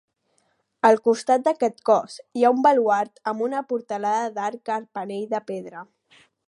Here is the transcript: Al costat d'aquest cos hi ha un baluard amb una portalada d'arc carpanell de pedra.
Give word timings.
Al 0.87 0.95
costat 1.07 1.43
d'aquest 1.47 1.83
cos 1.91 2.15
hi 2.39 2.47
ha 2.49 2.53
un 2.55 2.65
baluard 2.69 3.23
amb 3.33 3.47
una 3.49 3.63
portalada 3.73 4.35
d'arc 4.39 4.67
carpanell 4.71 5.27
de 5.35 5.47
pedra. 5.53 5.91